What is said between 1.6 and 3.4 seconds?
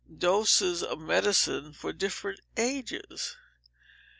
for Different Ages.